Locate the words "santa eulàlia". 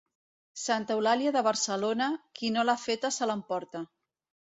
0.61-1.35